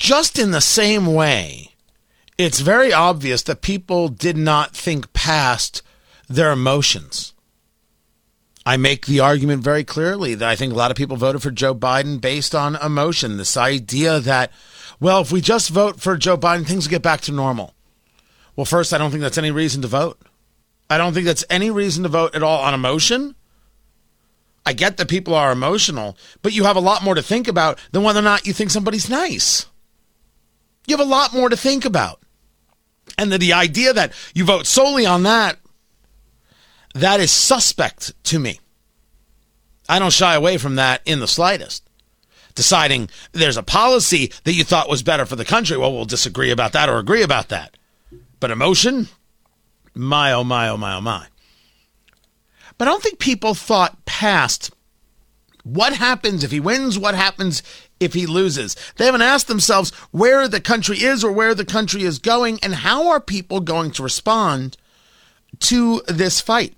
[0.00, 1.74] just in the same way,
[2.38, 5.82] it's very obvious that people did not think past
[6.26, 7.34] their emotions.
[8.64, 11.50] I make the argument very clearly that I think a lot of people voted for
[11.50, 13.36] Joe Biden based on emotion.
[13.36, 14.50] This idea that,
[15.00, 17.74] well, if we just vote for Joe Biden, things will get back to normal.
[18.56, 20.18] Well, first, I don't think that's any reason to vote.
[20.88, 23.34] I don't think that's any reason to vote at all on emotion.
[24.64, 27.78] I get that people are emotional, but you have a lot more to think about
[27.92, 29.66] than whether or not you think somebody's nice.
[30.86, 32.20] You have a lot more to think about.
[33.18, 35.58] And the, the idea that you vote solely on that,
[36.94, 38.60] that is suspect to me.
[39.88, 41.88] I don't shy away from that in the slightest.
[42.54, 46.50] Deciding there's a policy that you thought was better for the country, well, we'll disagree
[46.50, 47.76] about that or agree about that.
[48.38, 49.08] But emotion,
[49.94, 51.26] my, oh, my, oh, my, oh, my.
[52.78, 54.72] But I don't think people thought past
[55.62, 57.62] what happens if he wins, what happens
[58.00, 58.74] if he loses.
[58.96, 62.74] They haven't asked themselves where the country is or where the country is going and
[62.74, 64.76] how are people going to respond
[65.60, 66.74] to this fight.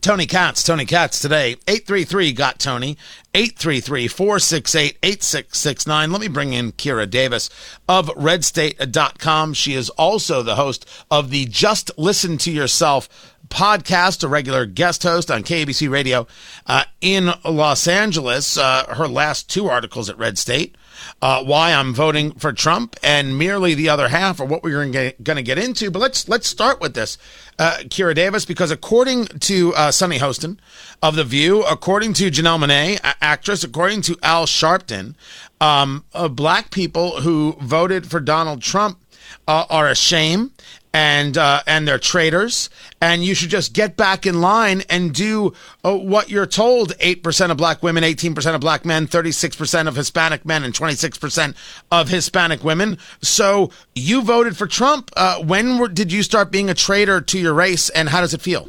[0.00, 2.98] Tony Katz, Tony Katz today, 833 got Tony,
[3.34, 6.10] 833 468 8669.
[6.10, 7.48] Let me bring in Kira Davis
[7.88, 9.54] of redstate.com.
[9.54, 15.02] She is also the host of the Just Listen to Yourself podcast, a regular guest
[15.02, 16.26] host on KABC Radio
[16.66, 18.56] uh, in Los Angeles.
[18.56, 20.74] Uh, her last two articles at Red State
[21.20, 25.36] uh, why I'm voting for Trump, and merely the other half are what we're going
[25.36, 25.90] to get into.
[25.90, 27.18] But let's let's start with this,
[27.58, 30.58] uh, Kira Davis, because according to uh, Sunny Hostin
[31.02, 35.14] of The View, according to Janelle Monáe, actress, according to Al Sharpton,
[35.60, 38.98] um, uh, black people who voted for Donald Trump
[39.46, 40.52] uh, are a shame
[40.94, 42.68] and uh, and they're traitors,
[43.00, 46.92] and you should just get back in line and do uh, what you're told.
[47.00, 50.44] Eight percent of black women, eighteen percent of black men, thirty six percent of Hispanic
[50.44, 51.56] men, and twenty six percent
[51.90, 52.98] of Hispanic women.
[53.22, 55.10] So you voted for Trump.
[55.16, 58.34] Uh, when were, did you start being a traitor to your race, and how does
[58.34, 58.68] it feel?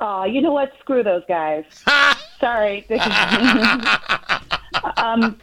[0.00, 0.72] Uh, you know what?
[0.80, 1.64] Screw those guys.
[2.40, 2.84] Sorry.
[4.96, 5.38] um,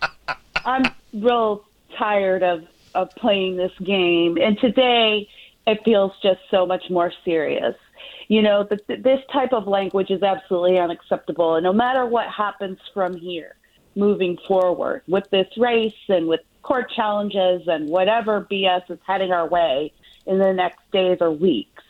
[0.66, 0.84] I'm
[1.14, 1.64] real
[1.98, 2.64] tired of
[2.96, 4.38] of playing this game.
[4.42, 5.28] And today,
[5.68, 7.76] it feels just so much more serious.
[8.28, 11.56] You know, the, this type of language is absolutely unacceptable.
[11.56, 13.56] And no matter what happens from here,
[13.96, 19.48] moving forward with this race and with court challenges and whatever BS is heading our
[19.48, 19.92] way
[20.26, 21.84] in the next days or weeks,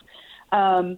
[0.52, 0.98] um,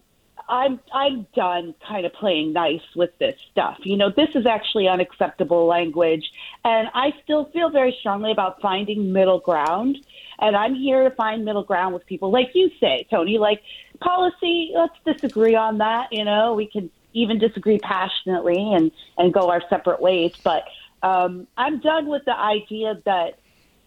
[0.51, 3.77] I'm I'm done kind of playing nice with this stuff.
[3.83, 6.29] You know, this is actually unacceptable language,
[6.65, 9.97] and I still feel very strongly about finding middle ground.
[10.39, 13.37] And I'm here to find middle ground with people like you say, Tony.
[13.37, 13.61] Like
[14.01, 16.11] policy, let's disagree on that.
[16.11, 20.33] You know, we can even disagree passionately and and go our separate ways.
[20.43, 20.65] But
[21.01, 23.39] um, I'm done with the idea that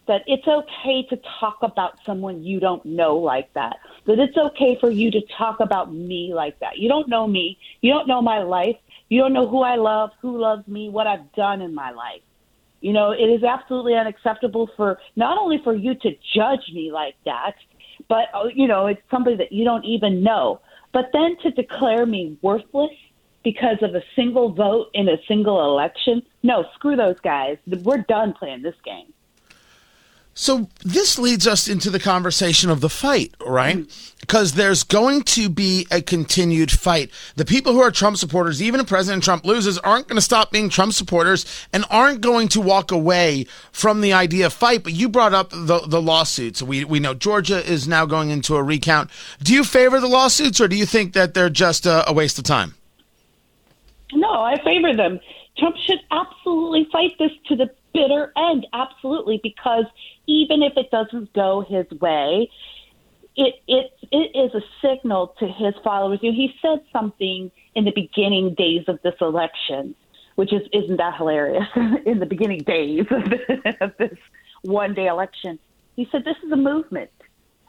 [0.07, 3.77] that it's okay to talk about someone you don't know like that.
[4.07, 6.79] That it's okay for you to talk about me like that.
[6.79, 7.59] You don't know me.
[7.81, 8.77] You don't know my life.
[9.09, 12.23] You don't know who I love, who loves me, what I've done in my life.
[12.81, 17.15] You know, it is absolutely unacceptable for not only for you to judge me like
[17.25, 17.55] that,
[18.09, 20.61] but uh, you know, it's somebody that you don't even know.
[20.93, 22.91] But then to declare me worthless
[23.43, 27.57] because of a single vote in a single election, no, screw those guys.
[27.67, 29.14] We're done playing this game.
[30.35, 33.87] So this leads us into the conversation of the fight, right?
[34.21, 37.11] Because there's going to be a continued fight.
[37.37, 40.51] The people who are Trump supporters, even if President Trump loses, aren't going to stop
[40.51, 44.83] being Trump supporters and aren't going to walk away from the idea of fight.
[44.83, 46.61] But you brought up the, the lawsuits.
[46.61, 49.11] We, we know Georgia is now going into a recount.
[49.41, 52.39] Do you favor the lawsuits or do you think that they're just a, a waste
[52.39, 52.75] of time?
[54.13, 55.21] No, I favor them.
[55.59, 59.85] Trump should absolutely fight this to the bitter end, absolutely, because
[60.27, 62.51] even if it doesn't go his way,
[63.37, 66.21] it it it is a signal to his followers.
[66.23, 69.95] You know, he said something in the beginning days of this election,
[70.37, 71.67] which is isn't that hilarious?
[72.07, 74.19] in the beginning days of this, of this
[74.63, 75.59] one day election,
[75.97, 77.11] he said this is a movement,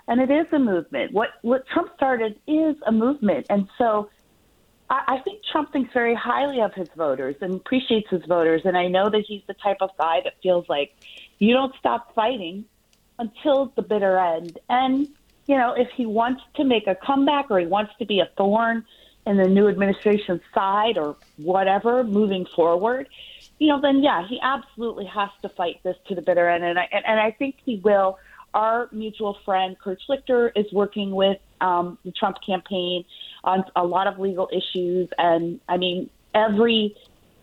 [0.07, 1.13] and it is a movement.
[1.13, 4.09] What what Trump started is a movement, and so
[4.89, 8.61] I, I think Trump thinks very highly of his voters and appreciates his voters.
[8.65, 10.91] And I know that he's the type of guy that feels like
[11.39, 12.65] you don't stop fighting
[13.19, 14.59] until the bitter end.
[14.69, 15.07] And,
[15.47, 18.29] you know, if he wants to make a comeback or he wants to be a
[18.37, 18.85] thorn
[19.25, 23.09] in the new administration's side or whatever moving forward,
[23.59, 26.63] you know, then yeah, he absolutely has to fight this to the bitter end.
[26.63, 28.19] And I, and, and I think he will.
[28.53, 33.03] Our mutual friend, Kurt Schlichter, is working with um, the Trump campaign
[33.43, 35.09] on a lot of legal issues.
[35.17, 36.95] And I mean, every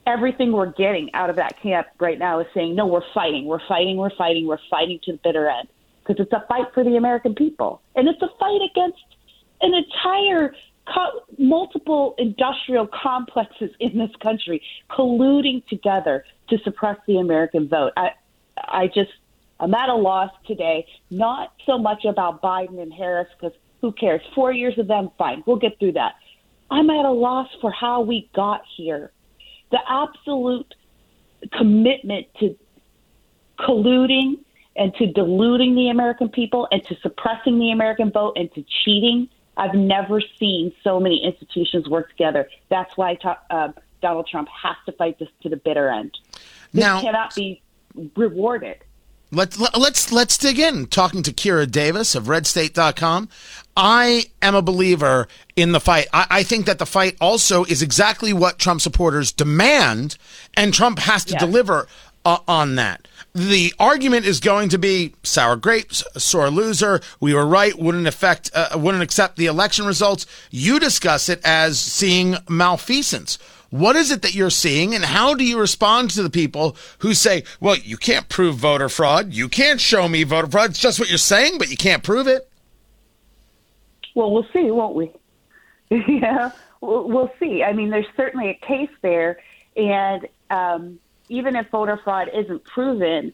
[0.06, 3.66] everything we're getting out of that camp right now is saying, no, we're fighting, we're
[3.68, 5.68] fighting, we're fighting, we're fighting to the bitter end
[6.00, 7.80] because it's a fight for the American people.
[7.94, 9.04] And it's a fight against
[9.60, 10.54] an entire
[10.92, 17.92] co- multiple industrial complexes in this country colluding together to suppress the American vote.
[17.96, 18.10] I,
[18.56, 19.12] I just,
[19.60, 24.20] I'm at a loss today, not so much about Biden and Harris because who cares?
[24.34, 25.44] Four years of them, fine.
[25.46, 26.14] We'll get through that.
[26.70, 29.12] I'm at a loss for how we got here
[29.72, 30.74] the absolute
[31.52, 32.56] commitment to
[33.58, 34.38] colluding
[34.76, 39.28] and to deluding the American people and to suppressing the American vote and to cheating.
[39.56, 42.48] I've never seen so many institutions work together.
[42.70, 43.18] That's why
[43.50, 46.16] uh, Donald Trump has to fight this to the bitter end.
[46.72, 47.62] This now, cannot be
[48.16, 48.78] rewarded.
[49.34, 50.86] Let's let's let's dig in.
[50.86, 53.30] Talking to Kira Davis of RedState.com,
[53.74, 55.26] I am a believer
[55.56, 56.06] in the fight.
[56.12, 60.18] I, I, think that the fight also is exactly what Trump supporters demand,
[60.52, 61.88] and Trump has to deliver
[62.26, 63.08] uh, on that.
[63.34, 67.00] The argument is going to be sour grapes, sore loser.
[67.18, 67.78] We were right.
[67.78, 68.50] Wouldn't affect.
[68.54, 70.26] Uh, wouldn't accept the election results.
[70.50, 73.38] You discuss it as seeing malfeasance.
[73.72, 77.14] What is it that you're seeing, and how do you respond to the people who
[77.14, 79.32] say, well, you can't prove voter fraud.
[79.32, 80.70] You can't show me voter fraud.
[80.70, 82.50] It's just what you're saying, but you can't prove it.
[84.14, 85.10] Well, we'll see, won't we?
[86.06, 86.50] yeah,
[86.82, 87.62] we'll, see.
[87.62, 89.40] I mean, there's certainly a case there.
[89.74, 90.98] And um,
[91.30, 93.32] even if voter fraud isn't proven,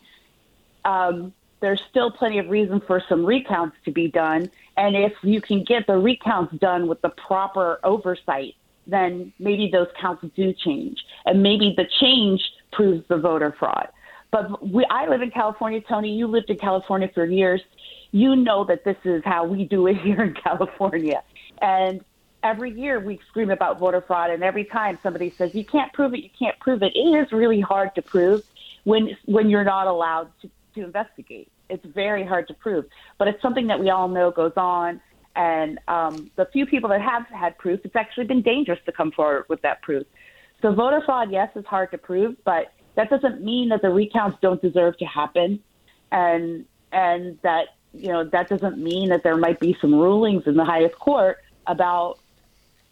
[0.85, 4.53] um, there's still plenty of reason for some recounts to be done.
[4.77, 8.55] And if you can get the recounts done with the proper oversight,
[8.89, 12.43] then maybe those counts do change, and maybe the change
[12.73, 13.89] proves the voter fraud.
[14.31, 16.13] But we, I live in California, Tony.
[16.13, 17.63] You lived in California for years.
[18.11, 21.23] You know that this is how we do it here in California.
[21.61, 22.05] And
[22.43, 26.15] every year we scream about voter fraud, and every time somebody says you can't prove
[26.15, 26.93] it, you can't prove it.
[26.95, 28.43] It is really hard to prove
[28.85, 31.51] when when you're not allowed to, to investigate.
[31.69, 32.87] It's very hard to prove,
[33.19, 35.01] but it's something that we all know goes on.
[35.39, 39.13] And um, the few people that have had proof, it's actually been dangerous to come
[39.13, 40.05] forward with that proof.
[40.61, 44.39] So voter fraud, yes, is hard to prove, but that doesn't mean that the recounts
[44.43, 45.63] don't deserve to happen,
[46.11, 50.57] and and that you know that doesn't mean that there might be some rulings in
[50.57, 51.39] the highest court
[51.69, 52.19] about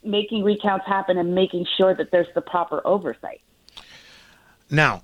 [0.05, 3.41] making recounts happen and making sure that there's the proper oversight.
[4.71, 5.03] Now,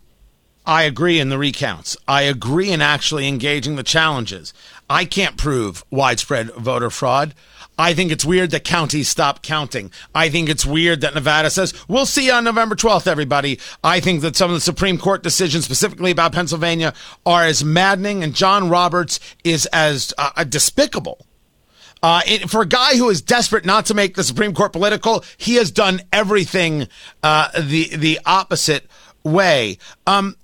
[0.65, 1.97] I agree in the recounts.
[2.07, 4.55] I agree in actually engaging the challenges.
[4.89, 7.35] I can't prove widespread voter fraud.
[7.79, 9.91] I think it's weird that counties stop counting.
[10.15, 13.59] I think it's weird that Nevada says, we'll see you on November 12th, everybody.
[13.83, 16.93] I think that some of the Supreme Court decisions, specifically about Pennsylvania,
[17.25, 21.27] are as maddening, and John Roberts is as uh, despicable.
[22.03, 25.25] Uh, it, for a guy who is desperate not to make the Supreme Court political,
[25.37, 26.89] he has done everything
[27.23, 28.87] uh, the the opposite
[29.23, 29.79] way.
[30.07, 30.37] Um,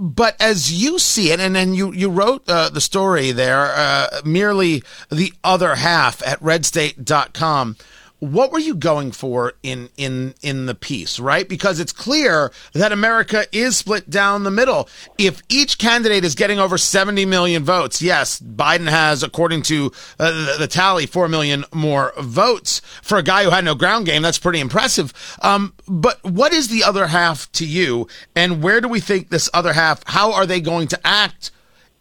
[0.00, 4.22] but as you see it, and then you, you wrote uh, the story there, uh,
[4.24, 7.76] merely the other half at redstate.com
[8.20, 11.48] what were you going for in in in the piece right?
[11.48, 14.88] Because it's clear that america is split down the middle.
[15.18, 20.30] If each candidate is getting over 70 million votes yes biden has according to uh,
[20.30, 22.80] the, the, tally 4 million more votes.
[23.02, 25.12] For a guy who had no ground game that's pretty impressive.
[25.42, 28.06] Um, but what is the other half to you?
[28.36, 31.50] And where do we think this other half how are they going to act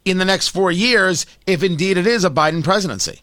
[0.05, 3.21] in the next four years if indeed it is a biden presidency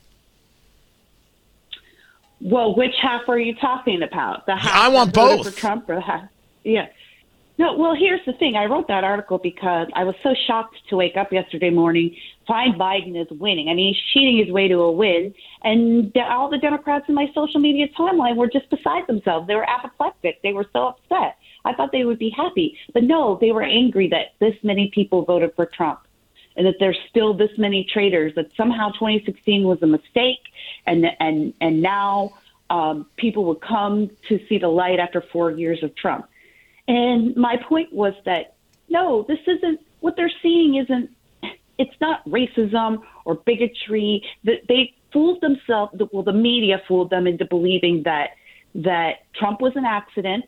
[2.40, 4.46] well, which half are you talking about?
[4.46, 6.28] The half I want both for Trump or the half?
[6.64, 6.86] Yeah.
[7.58, 8.54] No, well, here's the thing.
[8.54, 12.14] I wrote that article because I was so shocked to wake up yesterday morning,
[12.46, 13.70] find Biden is winning.
[13.70, 15.32] I mean, he's cheating his way to a win.
[15.62, 19.46] And all the Democrats in my social media timeline were just beside themselves.
[19.46, 20.42] They were apoplectic.
[20.42, 21.38] They were so upset.
[21.64, 22.76] I thought they would be happy.
[22.92, 26.00] But no, they were angry that this many people voted for Trump
[26.56, 30.40] and that there's still this many traitors, that somehow 2016 was a mistake
[30.86, 32.30] and and and now
[32.70, 36.26] um, people would come to see the light after four years of Trump.
[36.88, 38.54] And my point was that
[38.88, 40.76] no, this isn't what they're seeing.
[40.76, 41.10] Isn't
[41.78, 44.24] it's not racism or bigotry.
[44.44, 45.94] That they fooled themselves.
[46.12, 48.30] Well, the media fooled them into believing that
[48.74, 50.44] that Trump was an accident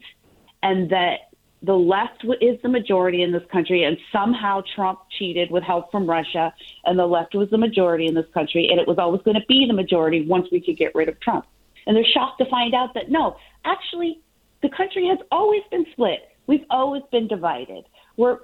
[0.62, 1.27] and that
[1.62, 6.08] the left is the majority in this country, and somehow Trump cheated with help from
[6.08, 9.34] Russia, and the left was the majority in this country, and it was always going
[9.34, 11.46] to be the majority once we could get rid of Trump.
[11.86, 14.20] And they're shocked to find out that no, actually,
[14.62, 16.20] the country has always been split.
[16.46, 17.84] We've always been divided.
[18.16, 18.38] We're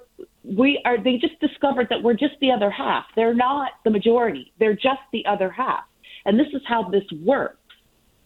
[0.45, 1.03] we are.
[1.03, 3.05] They just discovered that we're just the other half.
[3.17, 4.53] They're not the majority.
[4.59, 5.85] They're just the other half.
[6.25, 7.59] And this is how this works.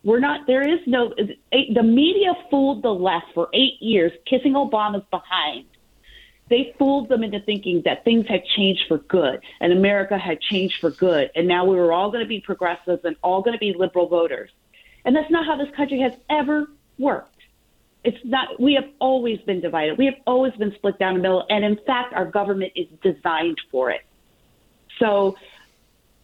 [0.04, 0.46] We're not.
[0.46, 1.12] There is no.
[1.52, 5.66] Eh, the media fooled the left for eight years, kissing Obama's behind.
[6.48, 10.76] They fooled them into thinking that things had changed for good and America had changed
[10.80, 13.58] for good, and now we were all going to be progressives and all going to
[13.58, 14.50] be liberal voters.
[15.04, 17.34] And that's not how this country has ever worked.
[18.04, 18.60] It's not.
[18.60, 19.98] We have always been divided.
[19.98, 23.58] We have always been split down the middle, and in fact, our government is designed
[23.70, 24.02] for it.
[24.98, 25.36] So,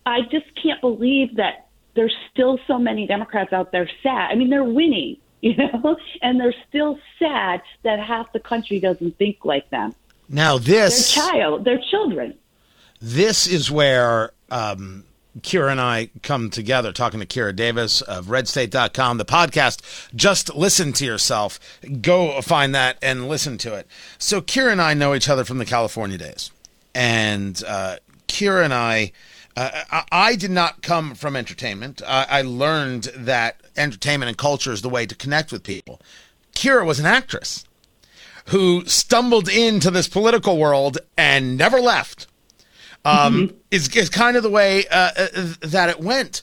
[0.07, 1.64] I just can't believe that
[1.95, 4.31] there's still so many Democrats out there sad.
[4.31, 9.19] I mean, they're winning, you know, and they're still sad that half the country doesn't
[9.19, 9.95] think like them.
[10.29, 12.35] Now, this their child, their children.
[13.01, 15.05] This is where um,
[15.41, 19.83] Kira and I come together, talking to Kira Davis of RedState.com, the podcast.
[20.15, 21.61] Just listen to yourself.
[22.01, 23.87] Go find that and listen to it.
[24.19, 26.51] So, Kira and I know each other from the California days,
[26.95, 27.97] and uh,
[28.29, 29.13] Kira and I
[29.57, 32.03] uh, I did not come from entertainment.
[32.07, 36.01] I, I learned that entertainment and culture is the way to connect with people.
[36.55, 37.65] Kira was an actress
[38.47, 42.27] who stumbled into this political world and never left.
[43.07, 43.57] Um, mm-hmm.
[43.71, 46.41] is, is kind of the way uh, uh, that it went.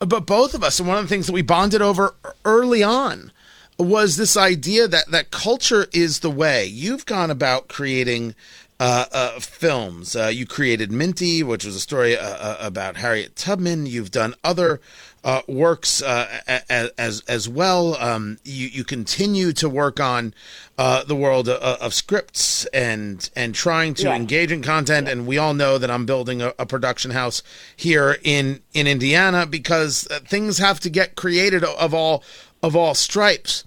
[0.00, 2.14] But both of us, and one of the things that we bonded over
[2.44, 3.32] early on
[3.78, 6.66] was this idea that, that culture is the way.
[6.66, 8.34] You've gone about creating
[8.80, 10.16] uh, uh, films.
[10.16, 13.84] Uh, you created Minty, which was a story uh, uh, about Harriet Tubman.
[13.84, 14.80] You've done other
[15.22, 17.94] uh, works as, as, as well.
[17.96, 20.32] Um, you you continue to work on
[20.78, 24.16] the world of, of, scripts and and trying to yeah.
[24.16, 25.06] engage in content.
[25.08, 25.12] Yeah.
[25.12, 27.42] And we all know that I'm building a, a, production house
[27.76, 32.24] here in in Indiana because things have to get created of all
[32.62, 33.62] of all stripes.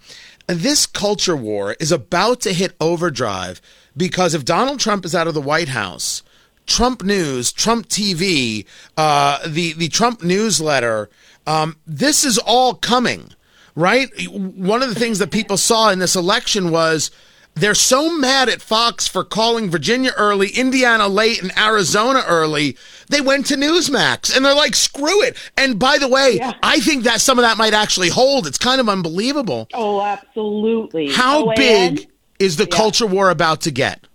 [0.48, 3.62] This culture war is about to hit overdrive
[3.96, 6.24] because if Donald Trump is out of the White House,
[6.66, 8.66] Trump News, Trump TV,
[8.98, 11.10] uh, the the Trump newsletter,
[11.46, 13.30] um, this is all coming,
[13.76, 14.10] right?
[14.30, 17.12] One of the things that people saw in this election was
[17.56, 22.78] they're so mad at Fox for calling Virginia early, Indiana late, and Arizona early.
[23.10, 25.38] They went to Newsmax and they're like, screw it.
[25.56, 26.54] And by the way, yeah.
[26.64, 28.48] I think that some of that might actually hold.
[28.48, 29.68] It's kind of unbelievable.
[29.74, 31.12] Oh, absolutely.
[31.12, 31.56] How O-A-N?
[31.56, 32.08] big
[32.40, 32.78] is the yeah.
[32.78, 34.08] culture war about to get?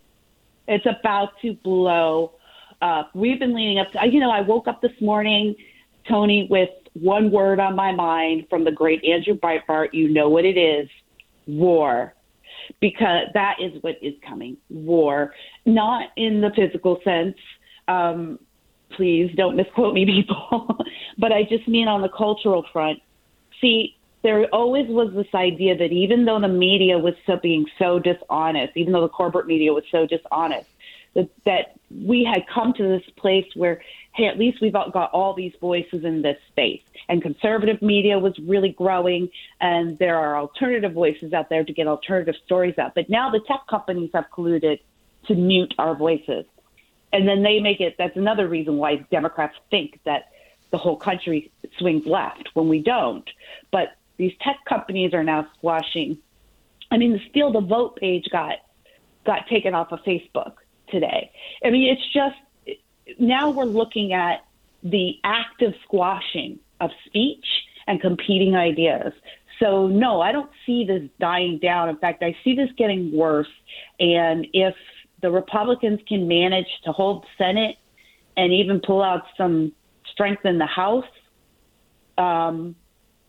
[0.66, 2.32] It's about to blow
[2.82, 3.10] up.
[3.14, 5.56] We've been leading up to, you know, I woke up this morning,
[6.06, 9.88] Tony, with one word on my mind from the great Andrew Breitbart.
[9.92, 10.88] You know what it is
[11.46, 12.14] war.
[12.80, 15.32] Because that is what is coming war.
[15.64, 17.36] Not in the physical sense.
[17.88, 18.38] Um,
[18.90, 20.76] please don't misquote me, people.
[21.16, 23.00] but I just mean on the cultural front.
[23.60, 27.98] See, there always was this idea that even though the media was so being so
[27.98, 30.68] dishonest, even though the corporate media was so dishonest,
[31.14, 33.80] that, that we had come to this place where,
[34.14, 36.82] hey, at least we've got all these voices in this space.
[37.08, 41.86] And conservative media was really growing, and there are alternative voices out there to get
[41.86, 42.94] alternative stories out.
[42.94, 44.80] But now the tech companies have colluded
[45.26, 46.44] to mute our voices.
[47.12, 50.30] And then they make it, that's another reason why Democrats think that
[50.70, 53.28] the whole country swings left when we don't.
[53.70, 56.18] But these tech companies are now squashing.
[56.90, 58.58] I mean, the Steal the Vote page got
[59.24, 60.54] got taken off of Facebook
[60.88, 61.30] today.
[61.64, 62.78] I mean, it's just
[63.18, 64.44] now we're looking at
[64.82, 67.44] the active squashing of speech
[67.86, 69.12] and competing ideas.
[69.58, 71.88] So no, I don't see this dying down.
[71.88, 73.48] In fact, I see this getting worse.
[73.98, 74.74] And if
[75.20, 77.76] the Republicans can manage to hold Senate
[78.36, 79.72] and even pull out some
[80.12, 81.04] strength in the House,
[82.18, 82.76] um,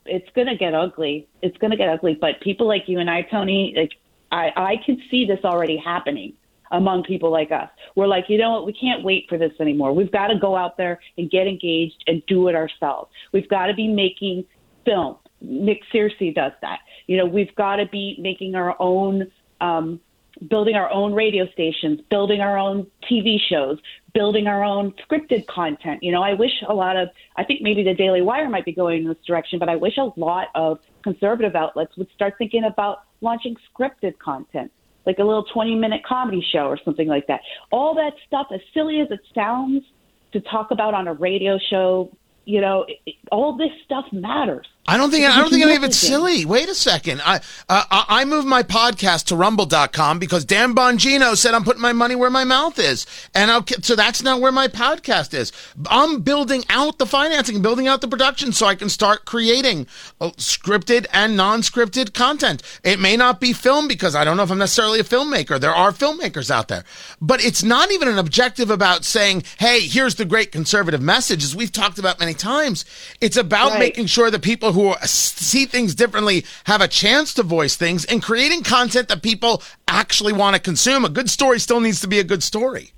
[0.09, 1.27] it's going to get ugly.
[1.41, 2.17] It's going to get ugly.
[2.19, 3.91] But people like you and I, Tony, like
[4.31, 6.33] I, I can see this already happening
[6.71, 7.69] among people like us.
[7.95, 8.65] We're like, you know what?
[8.65, 9.93] We can't wait for this anymore.
[9.93, 13.11] We've got to go out there and get engaged and do it ourselves.
[13.31, 14.45] We've got to be making
[14.85, 15.17] film.
[15.41, 16.79] Nick Searcy does that.
[17.07, 19.99] You know, we've got to be making our own um,
[20.47, 23.77] building our own radio stations, building our own TV shows,
[24.13, 26.01] building our own scripted content.
[26.01, 28.73] You know, I wish a lot of, I think maybe the Daily Wire might be
[28.73, 32.63] going in this direction, but I wish a lot of conservative outlets would start thinking
[32.63, 34.71] about launching scripted content,
[35.05, 37.41] like a little 20 minute comedy show or something like that.
[37.71, 39.83] All that stuff, as silly as it sounds
[40.31, 42.15] to talk about on a radio show,
[42.45, 44.67] you know, it, all this stuff matters.
[44.89, 46.45] I don't think I don't think any of it's silly.
[46.45, 47.21] Wait a second.
[47.23, 51.93] I uh, I moved my podcast to Rumble.com because Dan Bongino said I'm putting my
[51.93, 53.05] money where my mouth is,
[53.35, 55.51] and I'll, so that's not where my podcast is.
[55.91, 59.85] I'm building out the financing, building out the production, so I can start creating
[60.19, 62.63] uh, scripted and non-scripted content.
[62.83, 65.59] It may not be film because I don't know if I'm necessarily a filmmaker.
[65.59, 66.83] There are filmmakers out there,
[67.21, 71.55] but it's not even an objective about saying, "Hey, here's the great conservative message." As
[71.55, 72.85] we've talked about many times,
[73.21, 73.79] it's about right.
[73.79, 78.05] making sure that people who who see things differently have a chance to voice things
[78.05, 81.03] and creating content that people actually want to consume.
[81.03, 82.93] A good story still needs to be a good story.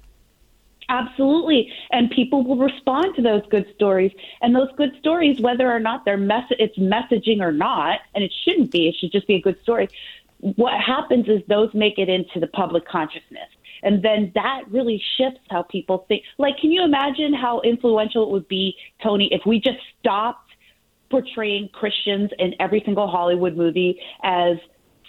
[0.90, 1.72] Absolutely.
[1.92, 4.12] And people will respond to those good stories.
[4.42, 8.34] And those good stories, whether or not they're mess- it's messaging or not, and it
[8.44, 9.88] shouldn't be, it should just be a good story.
[10.40, 13.50] What happens is those make it into the public consciousness.
[13.84, 16.24] And then that really shifts how people think.
[16.38, 20.41] Like, can you imagine how influential it would be, Tony, if we just stopped
[21.12, 24.58] portraying Christians in every single Hollywood movie as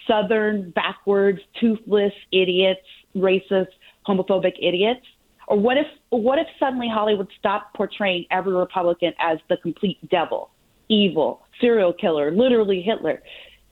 [0.07, 2.81] southern, backwards, toothless idiots,
[3.15, 3.67] racist,
[4.07, 5.05] homophobic idiots?
[5.47, 10.51] Or what if what if suddenly Hollywood stopped portraying every Republican as the complete devil,
[10.89, 13.21] evil, serial killer, literally Hitler?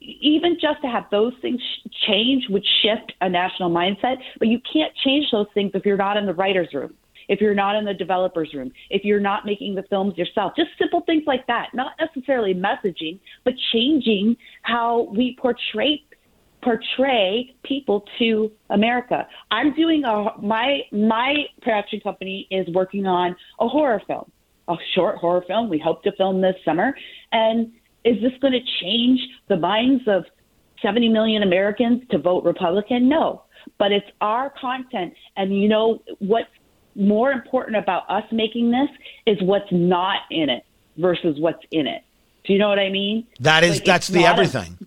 [0.00, 1.60] Even just to have those things
[2.08, 6.16] change would shift a national mindset, but you can't change those things if you're not
[6.16, 6.92] in the writer's room,
[7.32, 10.52] if you're not in the developer's room, if you're not making the films yourself.
[10.54, 16.04] Just simple things like that, not necessarily messaging, but changing how we portray
[16.62, 19.26] portray people to America.
[19.50, 24.30] I'm doing a my my production company is working on a horror film,
[24.68, 25.70] a short horror film.
[25.70, 26.94] We hope to film this summer.
[27.32, 27.72] And
[28.04, 30.24] is this going to change the minds of
[30.82, 33.08] 70 million Americans to vote Republican?
[33.08, 33.44] No.
[33.78, 36.50] But it's our content and you know what's
[36.94, 38.88] more important about us making this
[39.26, 40.64] is what's not in it
[40.96, 42.02] versus what's in it.
[42.44, 43.26] Do you know what I mean?
[43.40, 44.78] That is Like, that's the not a- everything.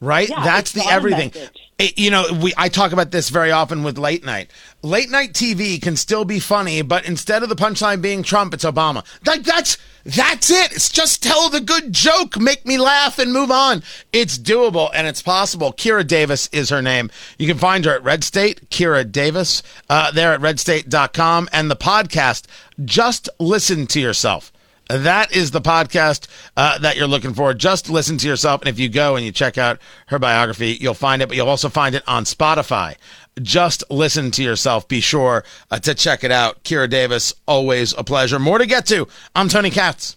[0.00, 0.28] Right?
[0.28, 1.32] Yeah, That's the everything.
[1.78, 4.48] It- you know, we I talk about this very often with late night.
[4.82, 8.64] Late night TV can still be funny, but instead of the punchline being Trump, it's
[8.64, 9.04] Obama.
[9.26, 10.70] Like that's that's it.
[10.72, 13.82] It's just tell the good joke, make me laugh, and move on.
[14.12, 15.72] It's doable and it's possible.
[15.72, 17.10] Kira Davis is her name.
[17.38, 21.76] You can find her at Red State, Kira Davis, uh, there at redstate.com, and the
[21.76, 22.46] podcast.
[22.84, 24.52] Just listen to yourself.
[24.88, 26.26] That is the podcast
[26.56, 27.54] uh, that you're looking for.
[27.54, 28.60] Just listen to yourself.
[28.60, 31.48] And if you go and you check out her biography, you'll find it, but you'll
[31.48, 32.96] also find it on Spotify.
[33.40, 34.86] Just listen to yourself.
[34.86, 36.62] Be sure uh, to check it out.
[36.64, 38.38] Kira Davis, always a pleasure.
[38.38, 39.08] More to get to.
[39.34, 40.16] I'm Tony Katz.